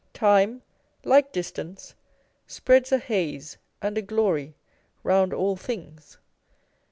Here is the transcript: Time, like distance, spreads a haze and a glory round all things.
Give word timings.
Time, 0.15 0.63
like 1.03 1.31
distance, 1.31 1.93
spreads 2.47 2.91
a 2.91 2.97
haze 2.97 3.59
and 3.83 3.99
a 3.99 4.01
glory 4.01 4.55
round 5.03 5.31
all 5.31 5.55
things. 5.55 6.17